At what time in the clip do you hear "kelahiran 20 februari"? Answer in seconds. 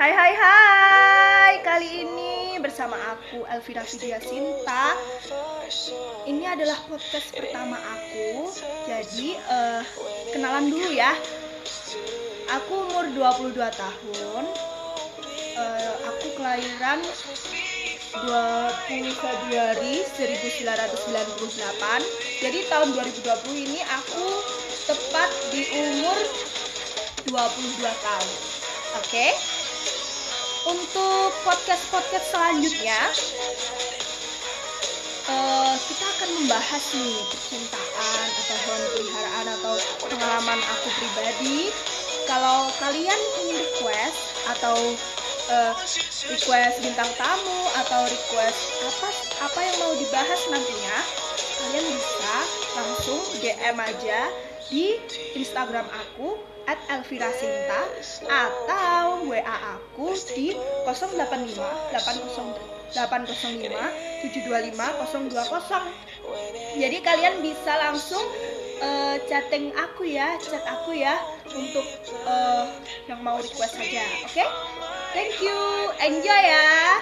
16.32-20.00